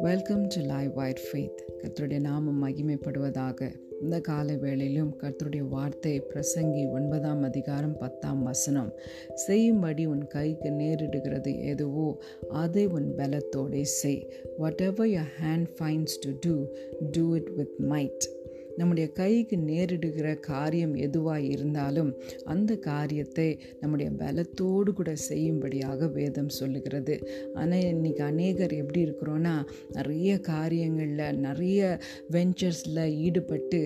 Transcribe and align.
Welcome 0.00 0.46
to 0.46 0.60
live 0.60 0.94
with 0.94 1.20
faith 1.32 1.56
கர்த்தருடைய 1.82 2.20
நாமம் 2.20 2.68
மகிமைப்படுவதாக. 2.68 3.70
இந்த 4.02 4.20
கால 4.20 4.52
வேளையிலும் 4.52 5.16
கர்த்தருடைய 5.22 5.68
வார்த்தை 5.68 6.22
பிரசங்கி 6.22 6.90
ஒன்பதாம் 6.90 7.42
அதிகாரம் 7.42 7.98
பத்தாம் 7.98 8.42
வசனம். 8.42 8.92
செய்யும்படி 9.34 10.06
உன் 10.06 10.26
கைக்கு 10.26 10.70
நேரிடுகிறது. 10.70 11.64
எதுவோ 11.64 12.18
அதை 12.48 12.86
உன் 12.86 13.14
பலத்தோடே 13.16 13.82
செய். 13.82 14.32
Whatever 14.80 15.08
your 15.08 15.32
hand 15.44 15.66
finds 15.80 16.18
to 16.20 16.30
do 16.40 16.64
do 17.10 17.34
it 17.34 17.54
with 17.56 17.74
might 17.88 18.37
நம்முடைய 18.78 19.06
கைக்கு 19.20 19.56
நேரிடுகிற 19.70 20.28
காரியம் 20.50 20.94
எதுவாக 21.06 21.40
இருந்தாலும் 21.54 22.10
அந்த 22.44 22.76
காரியத்தை 22.90 23.48
நம்முடைய 23.80 24.10
பலத்தோடு 24.18 24.92
கூட 24.98 25.10
செய்யும்படியாக 25.28 26.06
வேதம் 26.18 26.52
சொல்லுகிறது. 26.58 27.14
ஆனால் 27.54 27.86
இன்றைக்கி 27.92 28.22
அநேகர் 28.32 28.74
எப்படி 28.80 29.00
இருக்கிறோன்னா 29.04 29.54
நிறைய 29.92 30.38
காரியங்களில் 30.50 31.38
நிறைய 31.38 31.98
வெஞ்சர்ஸில் 32.32 33.02
ஈடுபட்டு 33.26 33.80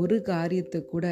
ஒரு 0.00 0.16
காரியத்தை 0.22 0.80
கூட 0.84 1.06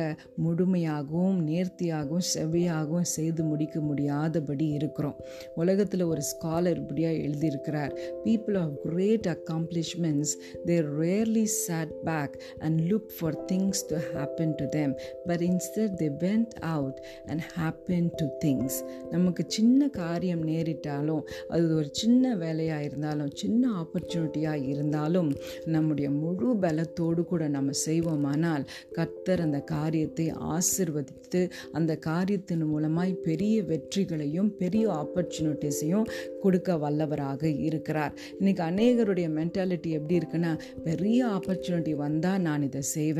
முழுமையாகவும் 0.44 1.38
நேர்த்தியாகவும் 1.50 2.26
செவ்வியாகவும் 2.34 3.10
செய்து 3.16 3.42
முடிக்க 3.44 3.80
முடியாதபடி 3.80 4.66
இருக்கிறோம். 4.78 5.18
உலகத்தில் 5.54 6.04
ஒரு 6.12 6.22
ஸ்காலர் 6.30 6.80
இப்படியாக 6.82 7.20
எழுதியிருக்கிறார். 7.26 7.92
People 8.24 8.58
of 8.64 8.76
great 8.82 9.28
accomplishments 9.34 10.34
they 10.64 10.88
rarely 11.00 11.46
sat 11.64 11.94
back 12.04 12.36
and 12.58 12.80
look 12.92 13.10
for 13.22 13.32
things 13.50 13.78
to 13.90 13.98
happen 14.14 14.48
to 14.60 14.66
them 14.76 14.90
but 15.28 15.40
instead 15.50 15.90
they 16.00 16.10
went 16.24 16.54
out 16.74 16.96
and 17.26 17.40
happen 17.56 18.08
to 18.20 18.26
things. 18.44 18.72
நமக்கு 19.10 19.42
சின்ன 19.46 19.88
காரியம் 19.88 20.44
நேரிட்டாலும் 20.46 21.22
அது 21.48 21.74
ஒரு 21.76 21.88
சின்ன 21.92 22.34
வேலையாக 22.36 22.86
இருந்தாலும் 22.88 23.30
சின்ன 23.34 23.70
ஆப்பர்ச்சுனிட்டியாக 23.82 24.66
இருந்தாலும் 24.72 25.30
நம்முடைய 25.64 26.10
முழு 26.10 26.50
பலத்தோடு 26.64 27.24
கூட 27.24 27.48
நம்ம 27.48 27.70
செய்வோமானால் 27.86 28.64
கர்த்தர் 28.92 29.40
அந்த 29.40 29.60
காரியத்தை 29.74 30.26
ஆசிர்வதித்து 30.56 31.42
அந்த 31.72 31.92
காரியத்தின் 31.96 32.64
மூலமாய் 32.72 33.12
பெரிய 33.28 33.56
வெற்றிகளையும் 33.62 34.50
பெரிய 34.62 34.84
ஆப்பர்ச்சுனிட்டிஸையும் 35.00 36.08
கொடுக்க 36.42 36.76
வல்லவராக 36.84 37.42
இருக்கிறார். 37.68 38.14
இன்னைக்கு 38.38 38.62
அநேகருடைய 38.70 39.28
மென்டாலிட்டி 39.38 39.90
எப்படி 39.98 40.18
இருக்குன்னா 40.20 40.52
பெரிய 40.84 41.26
ஆப்பர்ச்சுனிட்டி 41.26 41.94
வந்தால் 41.94 42.40
நான் 42.40 42.62
இதை 42.62 42.82
செய்வேன். 42.82 43.10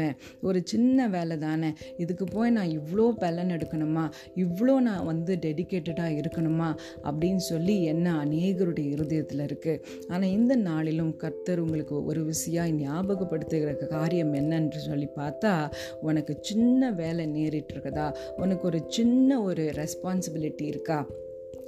ஒரு 0.43 0.63
சின்ன 0.65 1.09
வேலை 1.09 1.39
தானே. 1.39 1.73
இதுக்கு 1.97 2.25
போய் 2.25 2.51
நான் 2.51 2.81
இவ்வளோ 2.81 3.11
பலன் 3.11 3.49
எடுக்கணுமா? 3.49 4.11
இவ்வளோ 4.37 4.81
நான் 4.81 5.05
வந்து 5.05 5.37
டெடிக்கேட்டடாக 5.37 6.21
இருக்கணுமா? 6.21 6.77
அப்படின்னு 7.03 7.37
சொல்லி 7.37 7.85
என்ன 7.85 8.25
அநேகருடைய 8.25 8.91
இருதயத்தில் 8.91 9.39
இருக்குது 9.39 9.83
ஆனால் 10.09 10.29
இந்த 10.29 10.57
நாளிலும் 10.57 11.17
கர்த்தர் 11.17 11.59
உங்களுக்கு 11.59 12.05
ஒரு 12.05 12.25
விஷயம் 12.25 12.81
ஞாபகப்படுத்துகிற 12.81 13.87
காரியம் 13.87 14.35
என்னன்னு 14.35 14.77
சொல்லி 14.77 15.09
பார்த்தா 15.17 15.73
உனக்கு 16.01 16.39
சின்ன 16.41 16.93
வேலை 16.93 17.27
நேரிட்டு 17.27 17.73
இருக்குதா 17.75 18.15
உனக்கு 18.37 18.67
ஒரு 18.67 18.85
சின்ன 18.89 19.43
ஒரு 19.43 19.73
ரெஸ்பான்சிபிலிட்டி 19.77 20.63
இருக்கா? 20.63 21.07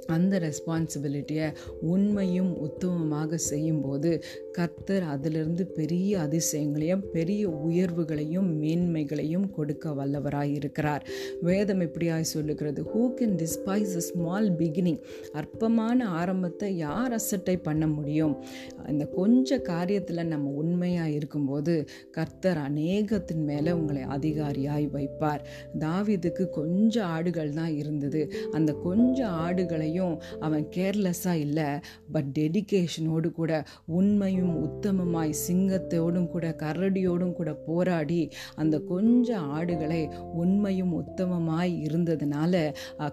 அந்த 0.05 0.39
ரெஸ்பான்சிபிலிட்டியை 0.39 1.45
உண்மையும் 1.81 2.51
உத்தமமாக 2.65 3.35
செய்யும்போது 3.35 4.23
கர்த்தர் 4.51 5.03
அதிலிருந்து 5.03 5.65
பெரிய 5.65 6.19
அதிசயங்களையும் 6.19 7.03
பெரிய 7.11 7.49
உயர்வுகளையும் 7.49 8.49
மேன்மைகளையும் 8.61 9.47
கொடுக்க 9.51 9.91
வல்லவராய் 9.91 10.53
இருக்கிறார். 10.53 11.05
வேதம் 11.41 11.79
எப்படியாய் 11.79 12.31
சொல்லுகிறது. 12.33 12.83
Who 12.83 13.01
can 13.19 13.35
despise 13.41 13.95
a 13.95 13.99
small 13.99 14.51
beginning 14.51 15.01
அற்பமான 15.31 16.07
ஆரம்பத்தை 16.07 16.75
யார் 16.77 17.11
அசட்டை 17.11 17.57
பண்ண 17.57 17.87
முடியும்? 17.87 18.35
இந்த 18.87 19.05
கொஞ்ச 19.05 19.57
காரியத்தில் 19.57 20.23
நம்ம 20.25 20.49
உண்மையாக 20.49 21.09
இருக்கும்போது 21.09 21.87
கர்த்தர் 22.11 22.57
அநேகத்தின் 22.57 23.43
மேலே 23.43 23.71
உங்களை 23.71 24.01
அதிகாரியாய் 24.01 24.87
வைப்பார். 24.93 25.43
தாவிதுக்கு 25.79 26.49
கொஞ்சம் 26.49 27.05
ஆடுகள் 27.05 27.53
தான் 27.53 27.75
இருந்தது. 27.75 28.33
அந்த 28.51 28.73
கொஞ்சம் 28.73 29.35
ஆடுகள் 29.45 29.74
ஆடுகளையும் 29.77 30.15
அவன் 30.39 30.65
கேர்லெஸ்ஸாக 30.75 31.43
இல்லை 31.45 31.67
பட் 32.11 32.29
டெடிக்கேஷனோடு 32.35 33.29
கூட 33.31 33.51
உண்மையும் 33.95 34.53
உத்தமமாய் 34.63 35.33
சிங்கத்தோடும் 35.45 36.29
கூட 36.29 36.45
கரடியோடும் 36.59 37.33
கூட 37.33 37.51
போராடி 37.67 38.21
அந்த 38.55 38.75
கொஞ்சம் 38.89 39.47
ஆடுகளை 39.51 40.01
உண்மையும் 40.35 40.93
உத்தமமாய் 40.95 41.73
இருந்ததுனால 41.85 42.53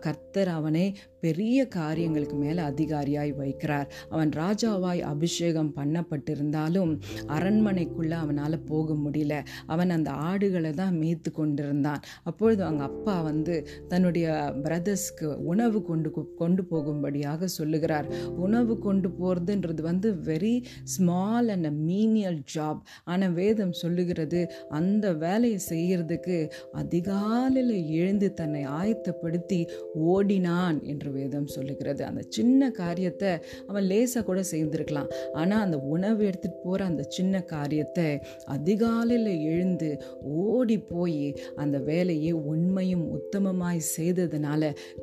கர்த்தர் 0.00 0.50
அவனை 0.52 0.86
பெரிய 1.22 1.58
காரியங்களுக்கு 1.68 2.36
மேலே 2.36 2.62
அதிகாரியாய் 2.62 3.32
வைக்கிறார். 3.38 3.88
அவன் 4.08 4.30
ராஜாவாய் 4.32 5.02
அபிஷேகம் 5.12 5.72
பண்ணப்பட்டிருந்தாலும் 5.76 6.92
அரண்மனைக்குள்ளே 7.28 8.16
அவனால் 8.16 8.58
போக 8.64 8.94
முடியல. 8.94 9.34
அவன் 9.66 9.90
அந்த 9.90 10.10
ஆடுகளை 10.28 10.72
தான் 10.72 10.98
மேய்த்து 10.98 11.30
கொண்டிருந்தான். 11.30 12.02
அப்பொழுது 12.22 12.62
அவங்க 12.64 12.84
அப்பா 12.84 13.16
வந்து 13.20 13.56
தன்னுடைய 13.88 14.26
பிரதர்ஸ்க்கு 14.64 15.28
உணவு 15.44 15.78
கொண்டு 15.82 16.10
கொண்டு 16.36 16.64
போகும்படியாக 16.64 17.48
சொல்லுகிறார். 17.58 18.08
உணவு 18.36 18.74
கொண்டு 18.78 19.08
போகிறதுன்றது 19.20 19.82
வந்து 19.82 20.10
very 20.24 20.54
small 20.84 21.48
and 21.48 21.64
a 21.64 21.74
menial 21.86 22.40
job 22.54 22.80
ஆனால் 23.04 23.32
வேதம் 23.32 23.74
சொல்லுகிறது 23.82 24.40
அந்த 24.70 25.06
வேலையை 25.14 25.58
செய்கிறதுக்கு 25.68 26.38
அதிகாலையில் 26.72 27.74
எழுந்து 27.94 28.28
தன்னை 28.32 28.62
ஆயத்தப்படுத்தி 28.80 29.60
ஓடினான் 30.08 30.78
என்று 30.84 31.11
வேதம் 31.16 31.48
சொல்லுகிறது. 31.54 32.02
அந்த 32.10 32.22
சின்ன 32.36 32.70
காரியத்தை 32.80 33.30
அவன் 33.66 33.88
லேசாக 33.90 34.24
கூட 34.28 34.40
செய்திருக்கலாம் 34.52 35.10
ஆனால் 35.40 35.64
அந்த 35.66 35.78
உணவு 35.94 36.20
எடுத்துகிட்டு 36.30 36.62
போகிற 36.64 36.86
அந்த 36.90 37.04
சின்ன 37.16 37.44
காரியத்தை 37.54 38.06
அதிகாலையில் 38.56 39.32
எழுந்து 39.52 39.90
ஓடி 40.44 40.78
போய் 40.92 41.24
அந்த 41.62 41.76
வேலையை 41.90 42.32
உண்மையும் 42.52 43.06
உத்தமமாய் 43.16 43.80
செய்ததுனால 43.96 44.60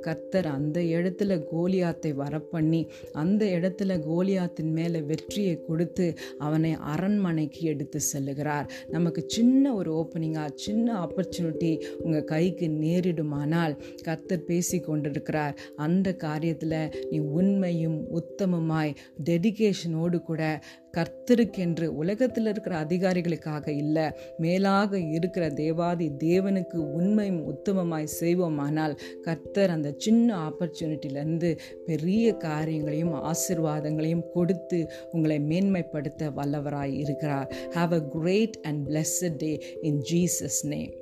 கர்த்தர் 0.08 0.50
அந்த 0.58 0.80
இடத்துல 0.98 1.38
கோலியாத்தை 1.52 2.12
வரப்பண்ணி 2.24 2.82
அந்த 3.24 3.44
இடத்துல 3.58 3.98
கோலியாத்தின் 4.10 4.74
மேலே 4.78 5.02
வெற்றியை 5.12 5.56
கொடுத்து 5.68 6.08
அவனை 6.46 6.74
அரண்மனைக்கு 6.94 7.62
எடுத்து 7.72 8.00
செல்லுகிறார். 8.12 8.68
நமக்கு 8.96 9.22
சின்ன 9.36 9.74
ஒரு 9.80 9.90
ஓப்பனிங்காக 10.00 10.52
சின்ன 10.66 10.88
ஆப்பர்ச்சுனிட்டி 11.04 11.72
உங்கள் 12.04 12.28
கைக்கு 12.32 12.68
நேரிடுமானால் 12.84 13.74
கர்த்தர் 14.08 14.48
பேசி 14.50 14.78
கொண்டிருக்கிறார் 14.80 15.56
அந்த 15.86 15.99
காரியத்தில் 16.08 16.94
நீ 17.10 17.20
உண்மையும் 17.20 18.08
உத்தமமாய் 18.14 18.96
டெடிகேஷனோடு 19.24 20.22
கூட 20.22 20.60
கர்த்தருக்கென்று 20.98 21.86
உலகத்தில் 21.86 22.46
இருக்கிற 22.46 22.84
அதிகாரிகளுக்காக 22.84 23.68
இல்லை 23.68 24.12
மேலாக 24.38 25.00
இருக்கிற 25.00 25.50
தேவாதி 25.50 26.10
தேவனுக்கு 26.10 26.76
உண்மையும் 26.76 27.56
உத்தமமாய் 27.56 28.08
செய்வோமானால் 28.20 28.98
கர்த்தர் 29.22 29.70
அந்த 29.70 29.94
சின்ன 29.98 30.50
ஆப்பர்ச்சுனிட்டியிலேருந்து 30.50 31.58
பெரிய 31.86 32.34
காரியங்களையும் 32.34 33.14
ஆசிர்வாதங்களையும் 33.14 34.26
கொடுத்து 34.34 34.92
உங்களை 35.12 35.40
மேன்மைப்படுத்த 35.40 36.32
வல்லவராய் 36.36 36.94
இருக்கிறார். 36.94 37.54
Have 37.70 37.94
a 37.94 38.02
great 38.02 38.58
and 38.62 38.88
blessed 38.88 39.36
day 39.38 39.62
in 39.82 40.02
Jesus 40.12 40.62
name 40.62 40.94